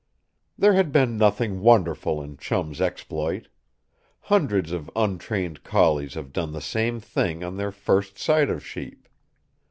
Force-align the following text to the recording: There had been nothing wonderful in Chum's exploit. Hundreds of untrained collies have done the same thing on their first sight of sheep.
There 0.57 0.73
had 0.73 0.91
been 0.91 1.15
nothing 1.15 1.59
wonderful 1.61 2.23
in 2.23 2.37
Chum's 2.37 2.81
exploit. 2.81 3.49
Hundreds 4.21 4.71
of 4.71 4.89
untrained 4.95 5.61
collies 5.63 6.15
have 6.15 6.33
done 6.33 6.53
the 6.53 6.59
same 6.59 6.99
thing 6.99 7.43
on 7.43 7.57
their 7.57 7.71
first 7.71 8.17
sight 8.17 8.49
of 8.49 8.65
sheep. 8.65 9.07